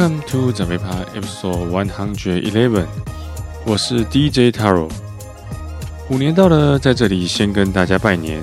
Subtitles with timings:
[0.00, 2.86] Welcome to 长辈趴 Episode One Hundred Eleven，
[3.66, 4.88] 我是 DJ Taro。
[6.08, 8.42] 虎年到了，在这里先跟大家拜年，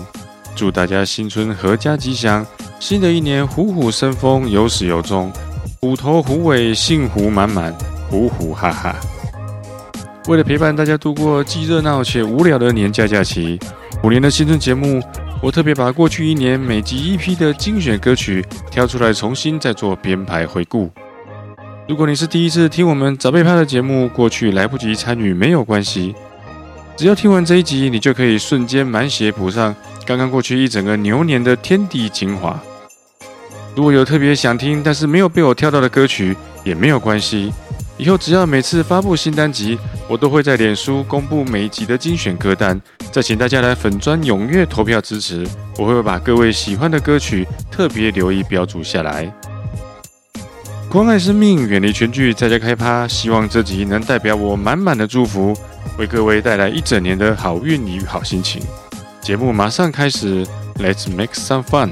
[0.55, 2.45] 祝大家新春阖家吉祥，
[2.79, 5.33] 新的一年虎虎生风，有始有终，
[5.79, 7.75] 虎头虎尾，幸福满满，
[8.07, 8.95] 虎虎哈哈。
[10.27, 13.59] 为了陪伴大家度过既热闹且无聊的年假假期，
[13.99, 15.01] 虎年的新春节目，
[15.41, 20.87] 我特别把过去一年每集一批的精选歌曲挑出来，重新再做编排回顾。
[21.87, 26.13] 如果你是第一次听我们早被拍的节目，过去来不及参与没有关系，
[26.97, 29.73] 只要听完这一集，你就可以瞬间满血补上
[30.05, 32.59] 刚刚过去一整个牛年的天地精华。
[33.73, 36.35] 如果有特别想听但是没有被我跳到的歌曲，
[36.65, 37.53] 也没有关系。
[37.97, 39.79] 以后只要每次发布新单集，
[40.09, 42.79] 我都会在脸书公布每一集的精选歌单，
[43.13, 45.47] 再请大家来粉专踊跃投票支持。
[45.77, 49.33] 我会把各位喜欢的歌曲特别留意标注下来。
[50.89, 53.05] 关爱生命，远离全剧，在家开趴。
[53.05, 55.53] 希望这集能代表我满满的祝福，
[55.97, 58.61] 为各位带来一整年的好运与好心情。
[59.19, 61.89] 节目马上开始，Let's make some fun。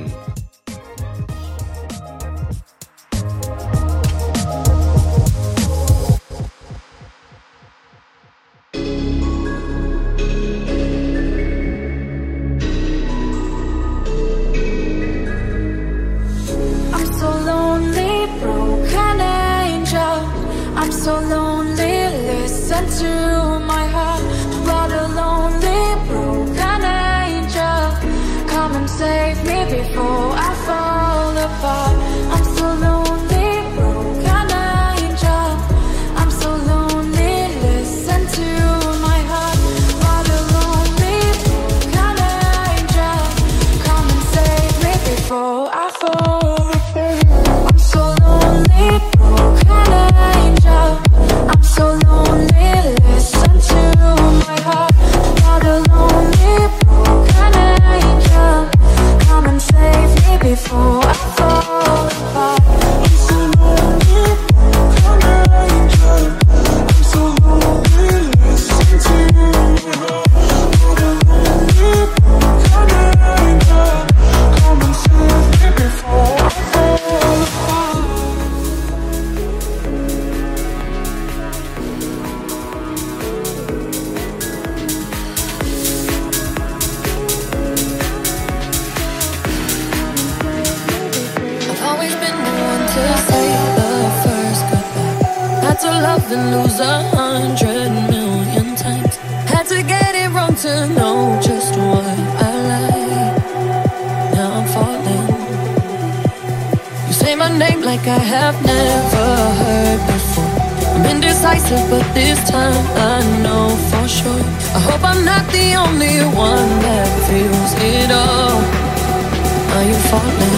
[120.16, 120.55] Are you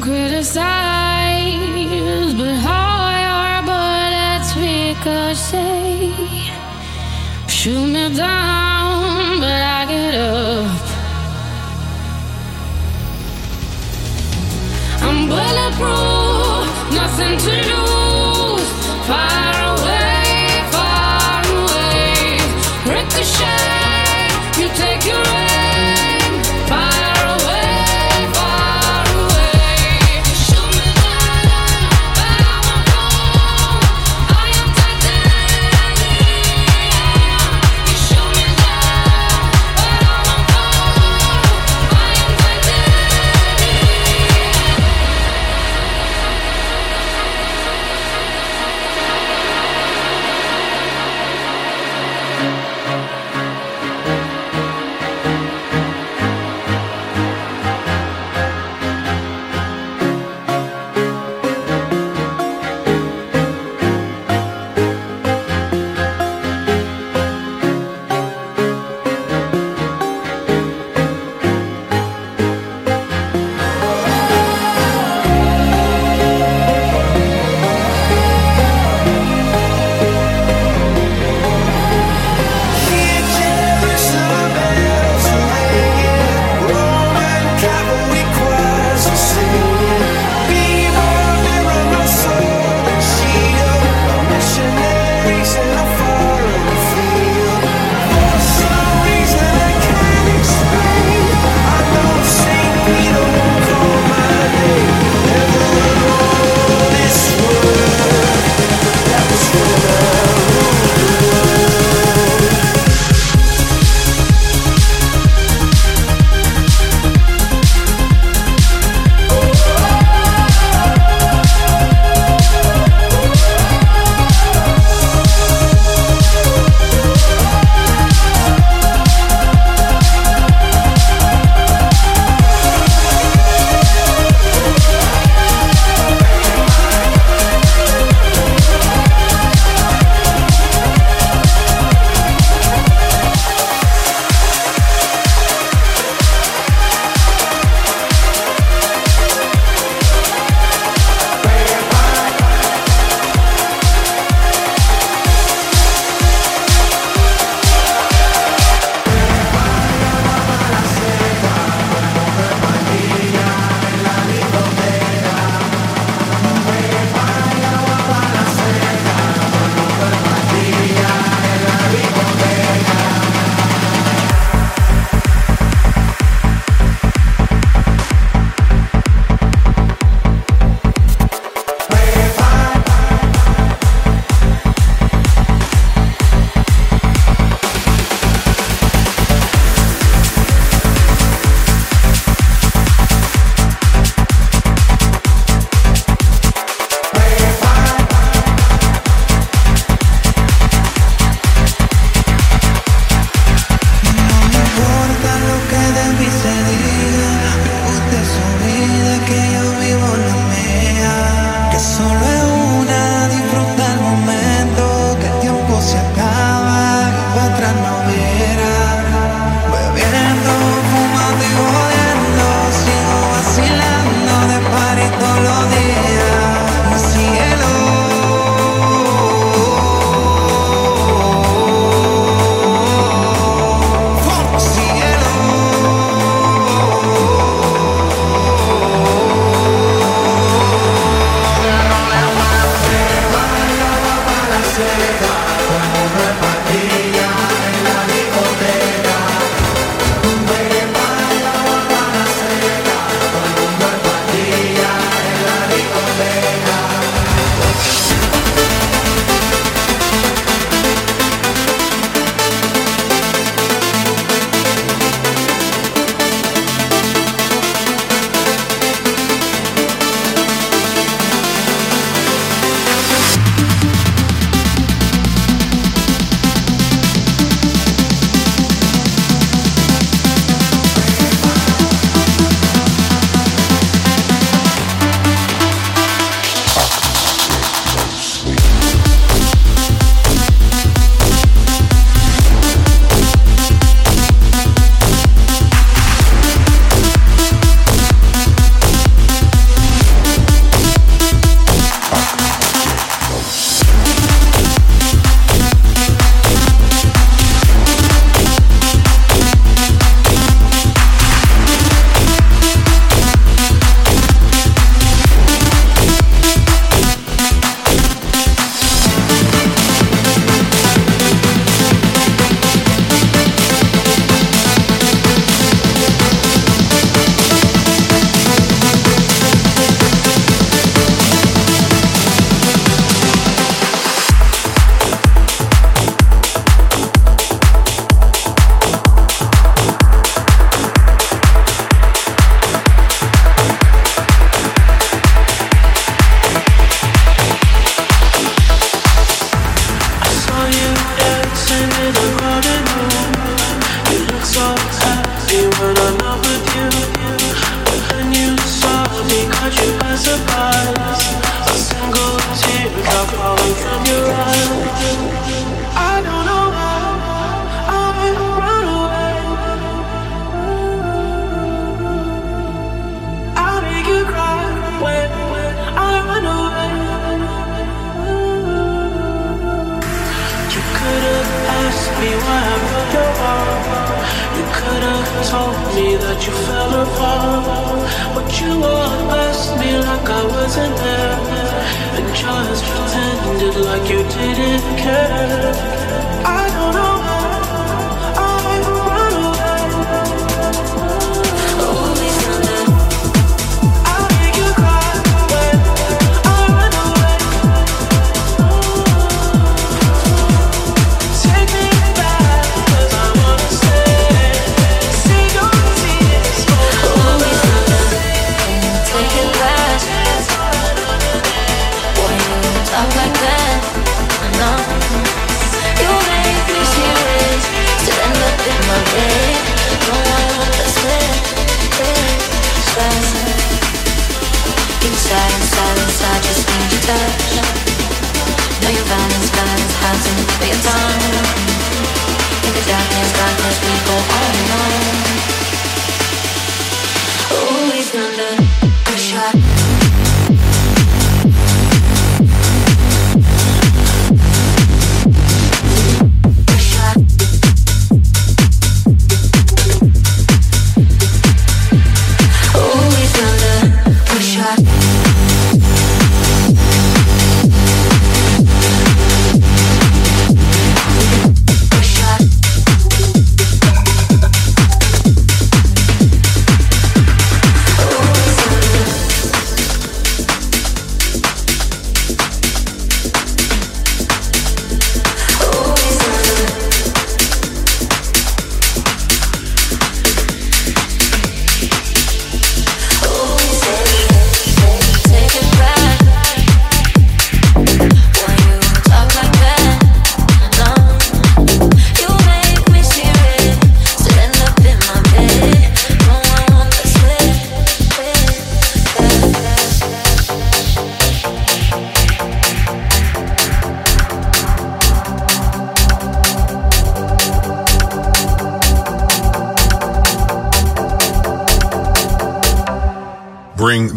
[0.00, 0.64] criticize,
[2.34, 6.12] but how your bullets ricochet.
[7.46, 10.80] Shoot me down, but I get up.
[15.02, 17.85] I'm bulletproof, nothing to lose.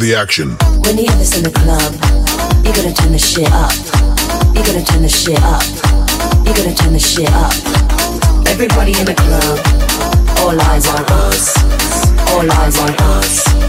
[0.09, 0.49] The action.
[0.81, 1.93] When you have this in the club,
[2.65, 3.71] you're gonna turn the shit up.
[4.55, 5.61] You're gonna turn the shit up.
[6.45, 7.53] You're gonna turn the shit up.
[8.47, 9.59] Everybody in the club,
[10.39, 11.55] all eyes on us.
[12.33, 13.68] All eyes on us.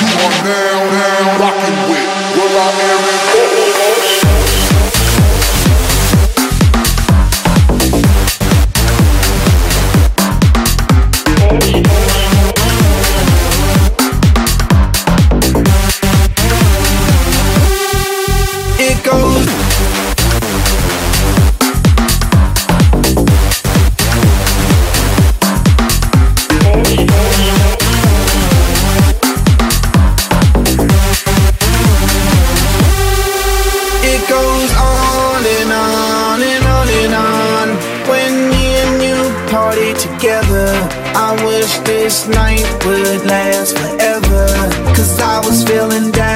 [0.00, 2.08] You are now, now rocking with.
[2.36, 3.09] Will I Am
[42.84, 44.46] would last forever.
[44.94, 46.29] Cause I was feeling down,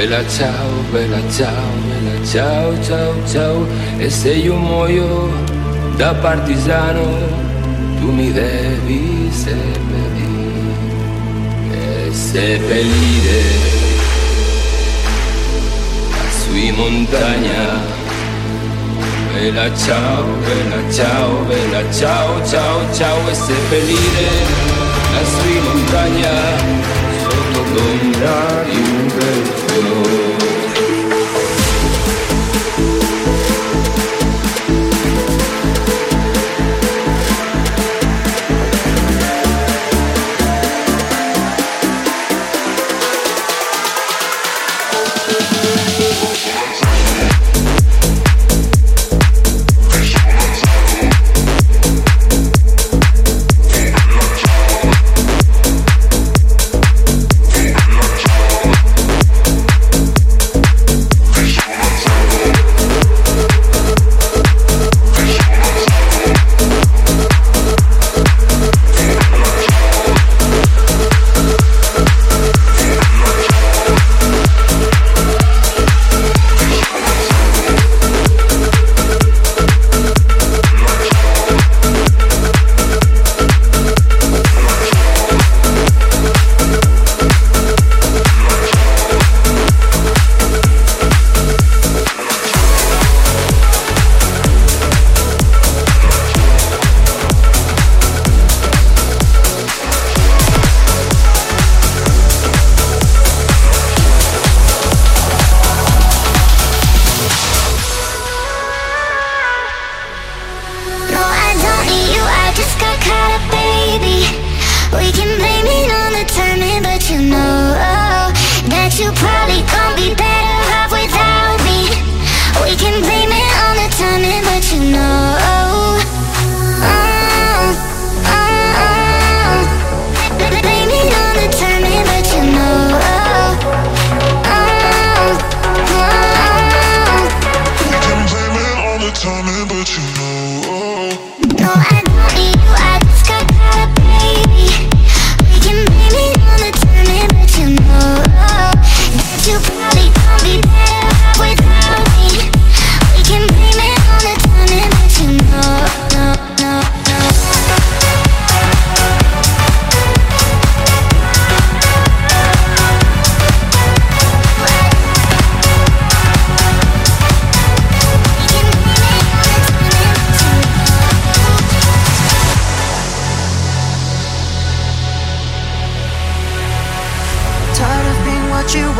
[0.00, 3.66] bella ciao, bella ciao, bella ciao, ciao, ciao.
[3.98, 5.28] E se io muoio
[5.96, 7.04] da partigiano
[7.98, 10.72] Tu mi devi seppellire
[11.70, 13.42] E seppellire
[16.40, 17.98] Sui montagna
[19.34, 23.28] Bella ciao, bella ciao, bella ciao, ciao, ciao.
[23.28, 24.28] E seppellire
[25.12, 26.32] la sua montagna
[27.22, 30.29] sotto l'ombra di un bel fiore.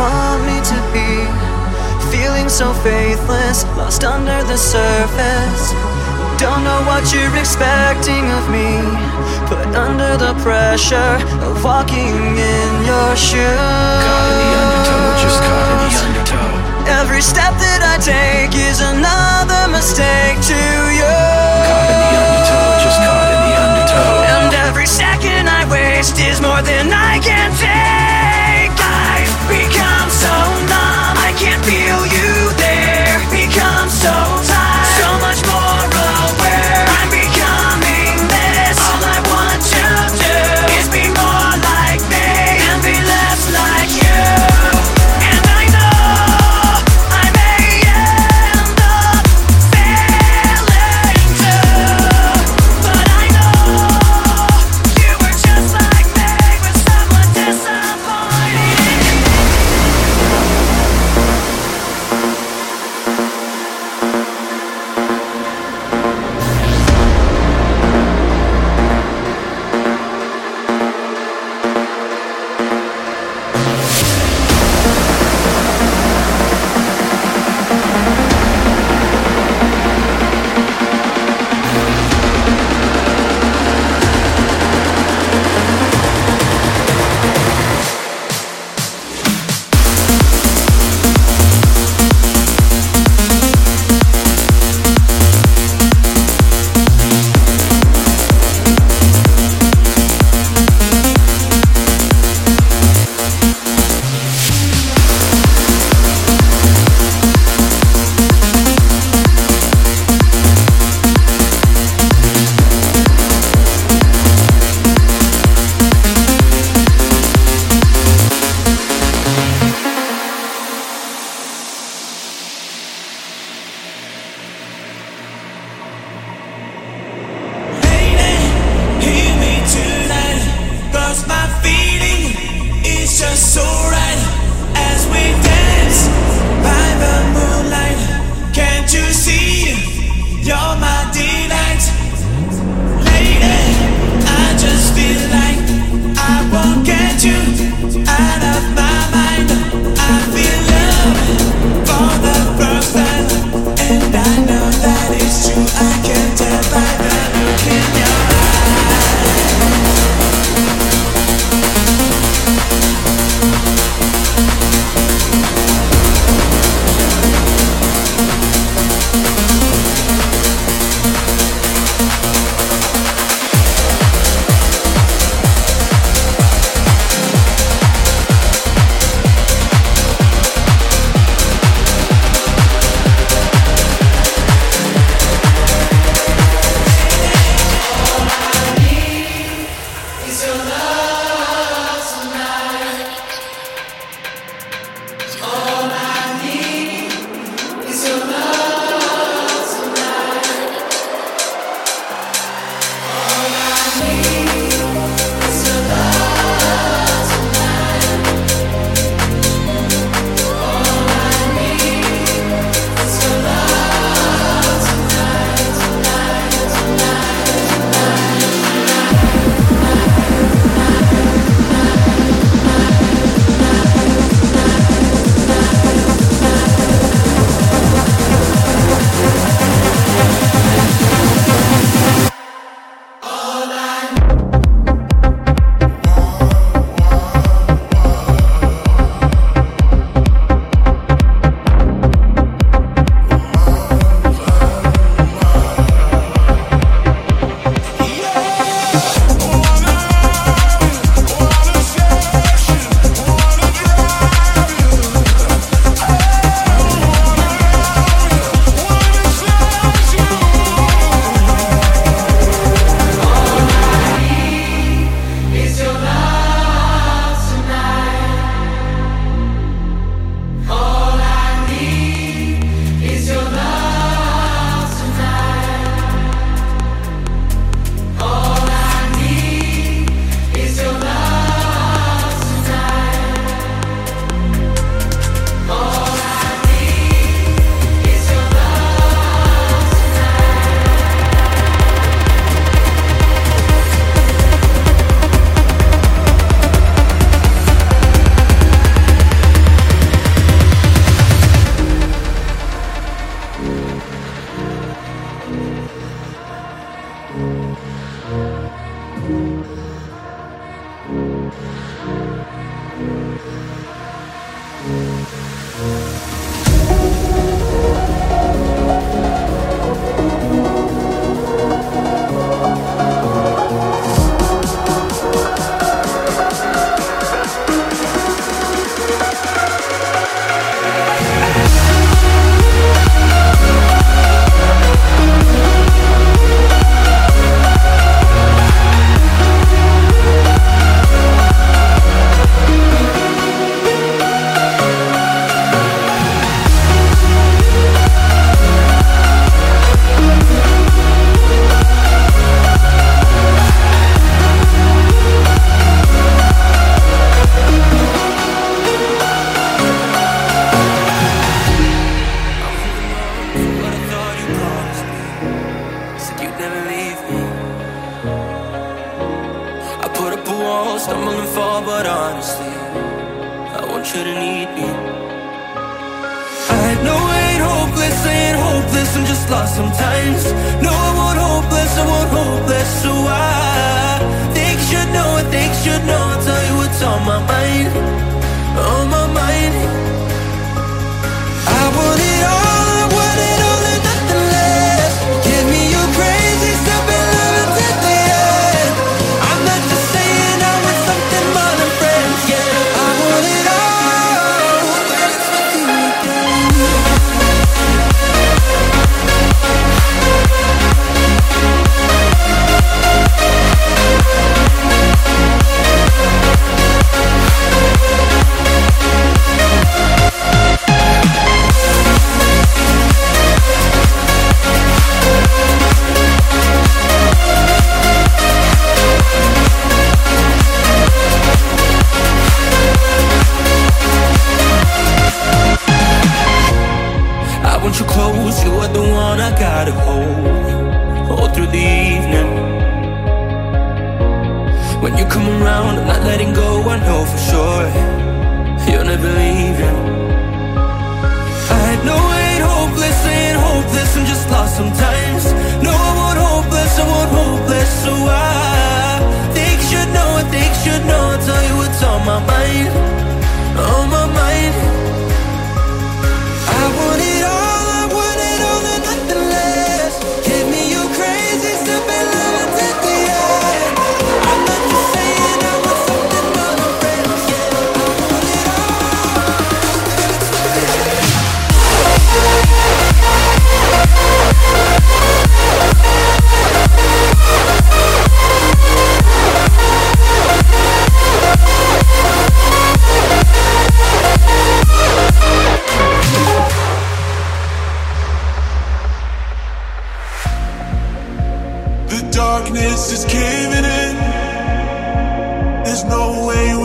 [0.00, 1.10] Want me to be.
[2.08, 5.62] Feeling so faithless, lost under the surface.
[6.40, 8.80] Don't know what you're expecting of me.
[9.52, 12.16] Put under the pressure of walking
[12.56, 14.00] in your shoes.
[14.04, 16.48] Caught in the undertow, just caught in the undertow.
[17.00, 20.60] Every step that I take is another mistake to
[20.98, 21.14] you.
[21.68, 24.12] Caught in the undertow, just caught in the undertow.
[24.32, 28.09] And every second I waste is more than I can take.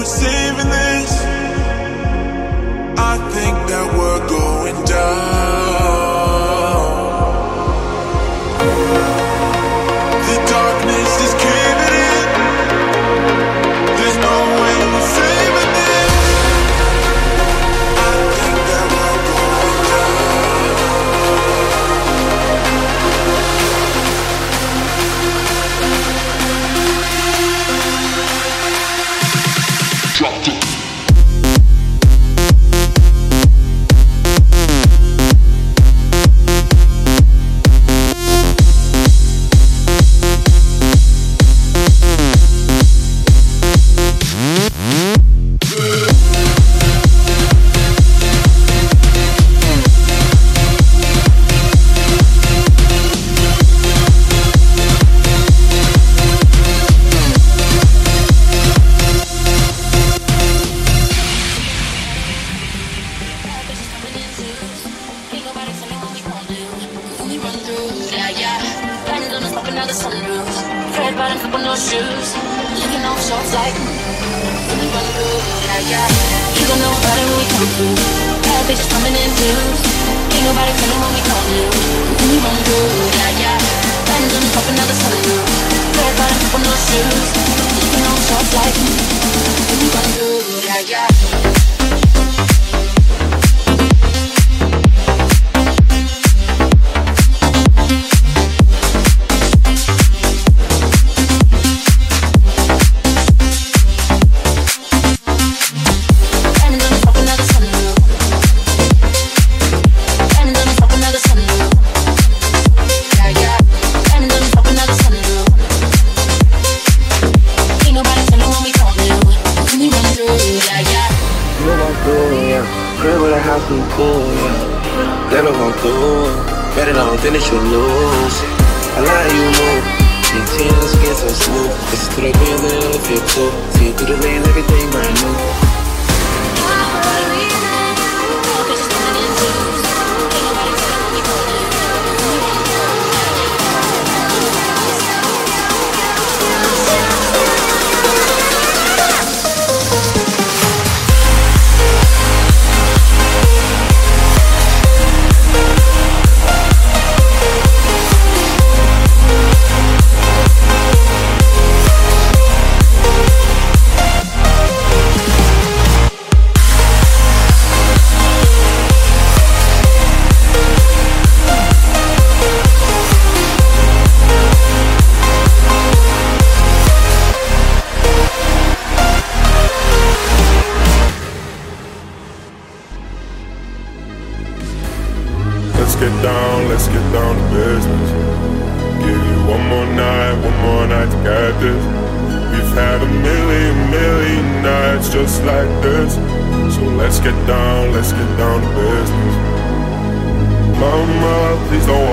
[0.05, 0.74] Saving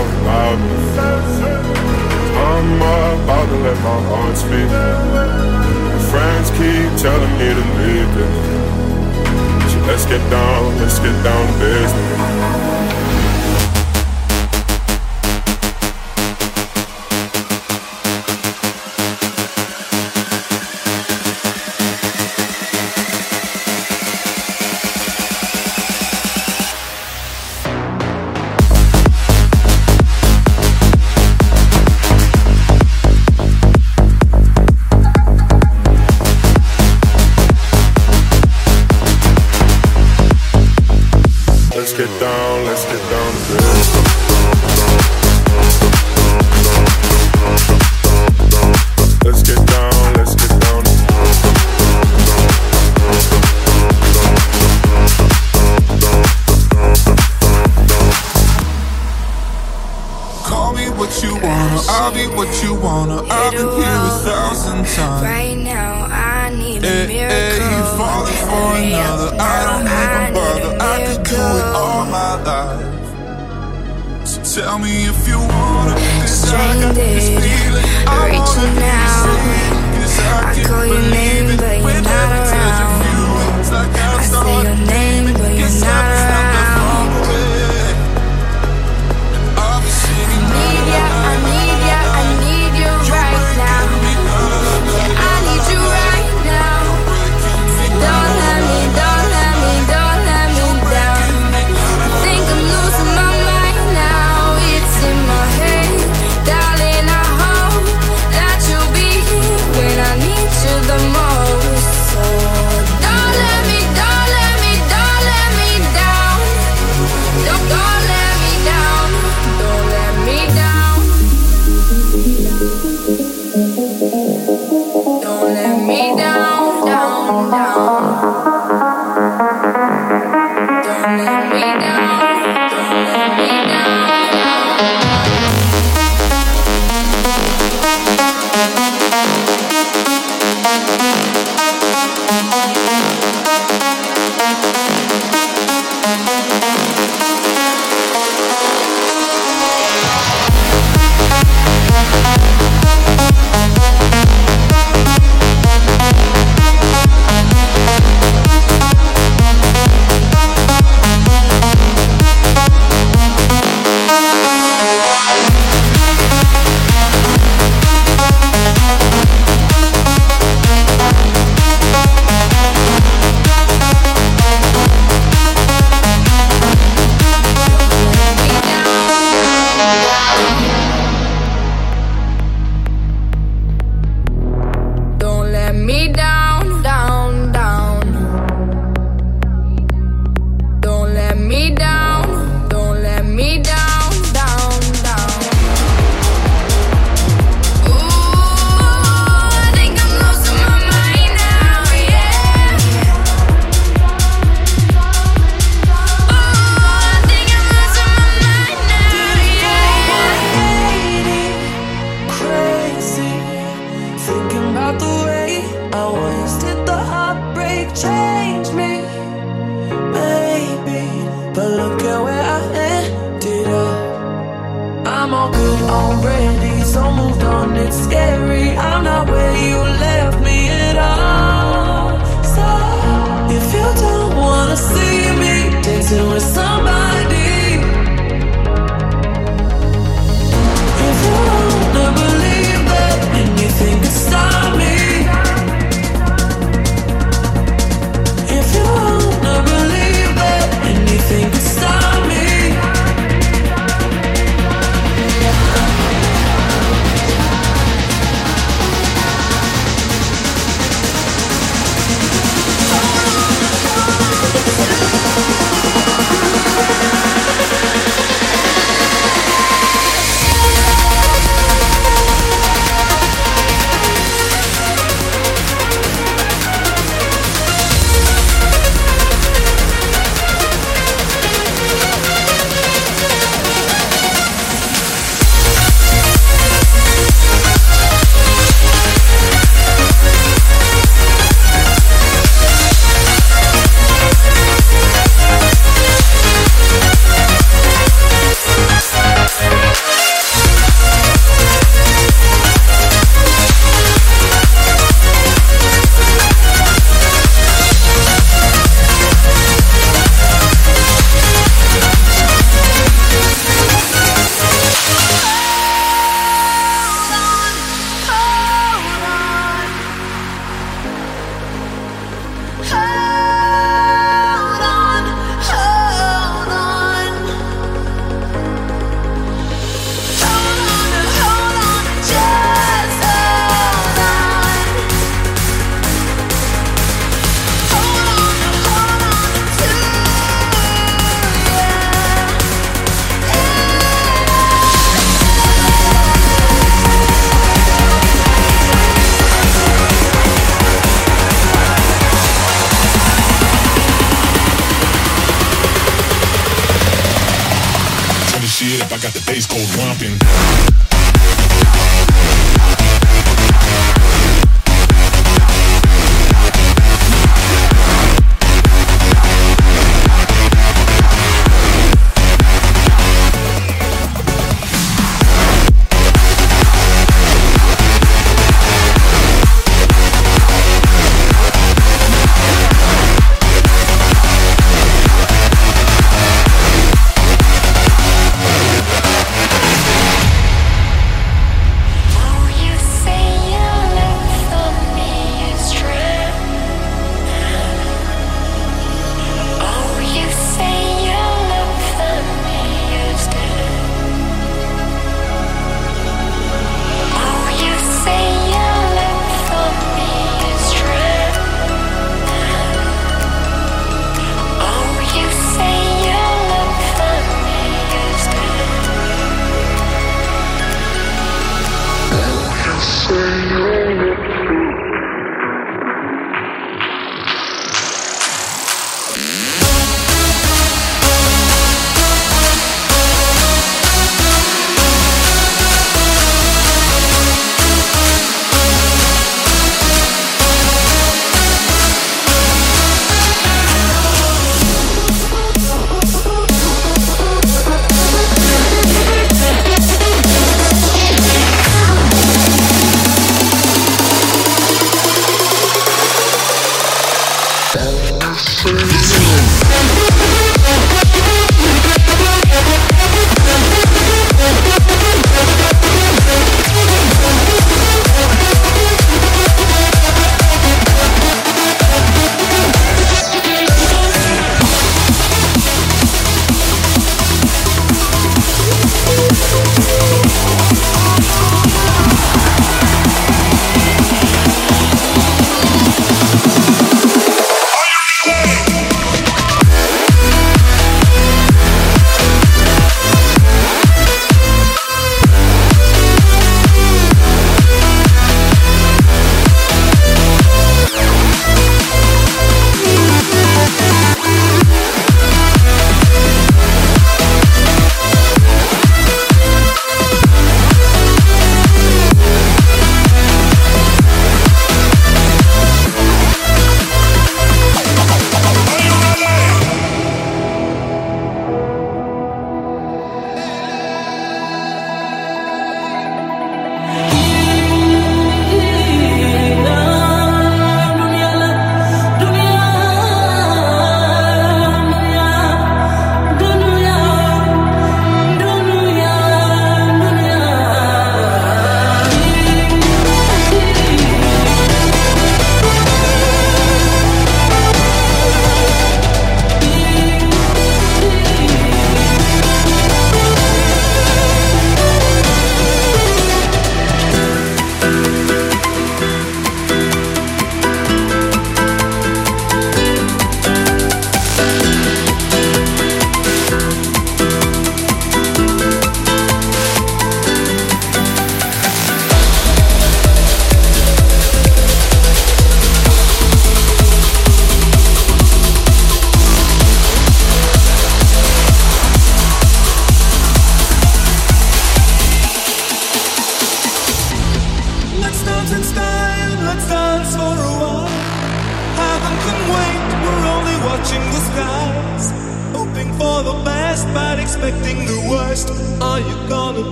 [0.00, 0.60] of love.
[2.48, 4.70] I'm about to let my heart speak.
[6.10, 8.32] Friends keep telling me to leave it.
[9.70, 12.79] So let's get down, let's get down to business.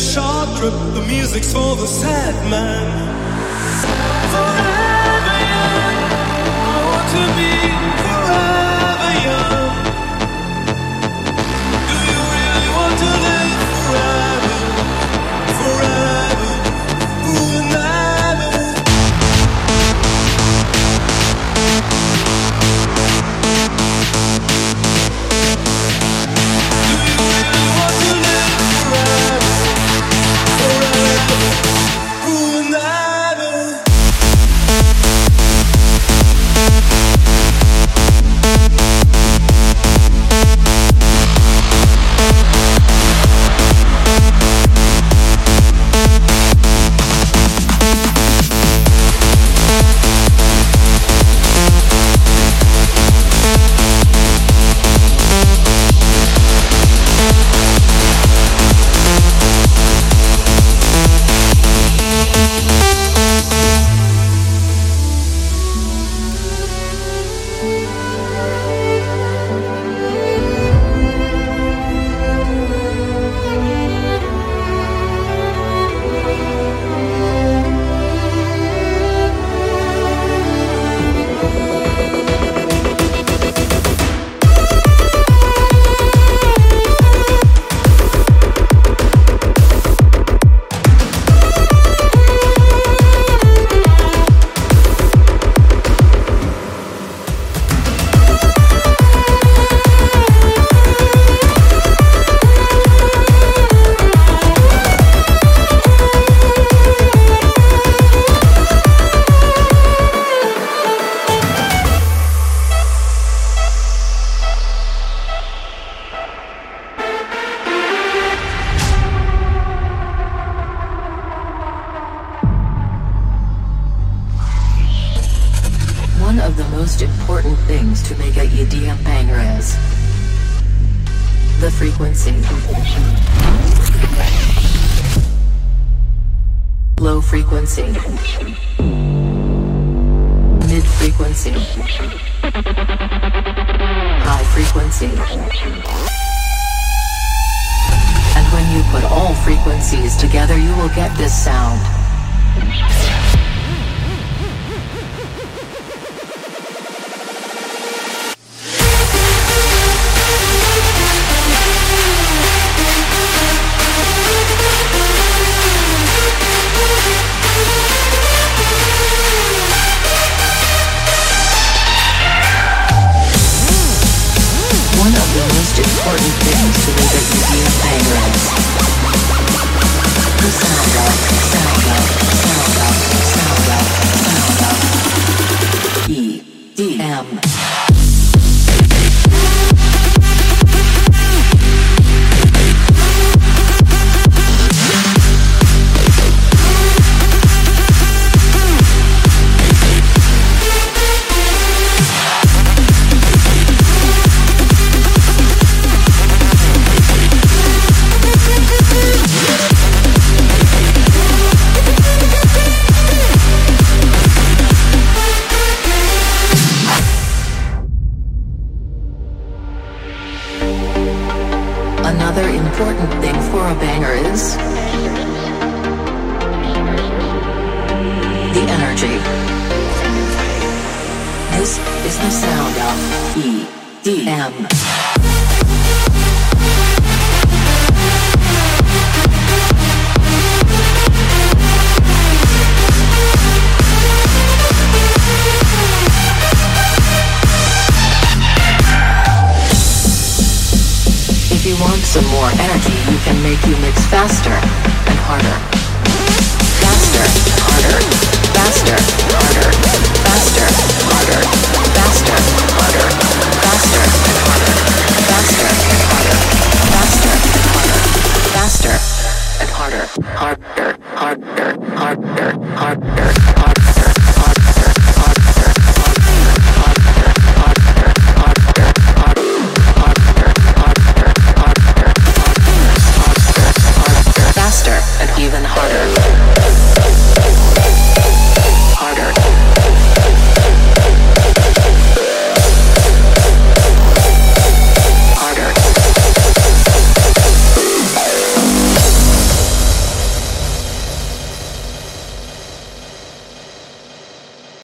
[0.00, 0.72] Short trip.
[0.94, 2.86] The music's for the sad man.
[4.32, 4.79] Forever